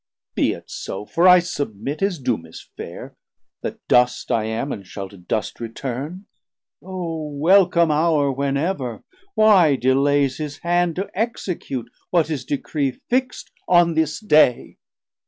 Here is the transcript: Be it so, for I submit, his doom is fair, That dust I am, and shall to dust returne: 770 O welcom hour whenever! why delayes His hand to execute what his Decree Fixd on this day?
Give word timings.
Be 0.33 0.53
it 0.53 0.63
so, 0.67 1.05
for 1.05 1.27
I 1.27 1.37
submit, 1.37 1.99
his 1.99 2.17
doom 2.17 2.47
is 2.47 2.67
fair, 2.75 3.15
That 3.61 3.87
dust 3.87 4.31
I 4.31 4.45
am, 4.45 4.71
and 4.71 4.83
shall 4.83 5.07
to 5.09 5.15
dust 5.17 5.59
returne: 5.59 6.25
770 6.79 6.85
O 6.87 7.37
welcom 7.39 7.91
hour 7.91 8.31
whenever! 8.31 9.03
why 9.35 9.75
delayes 9.75 10.37
His 10.37 10.57
hand 10.65 10.95
to 10.95 11.11
execute 11.13 11.91
what 12.09 12.29
his 12.29 12.45
Decree 12.45 12.99
Fixd 13.11 13.51
on 13.67 13.93
this 13.93 14.19
day? 14.19 14.77